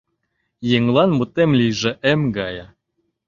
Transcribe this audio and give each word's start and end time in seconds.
Еҥлан 0.75 1.09
мутем 1.17 1.51
лийже 1.59 1.91
эм 2.11 2.21
гае 2.37 2.65